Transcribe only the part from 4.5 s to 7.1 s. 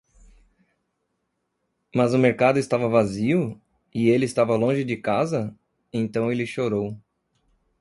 longe de casa? então ele chorou.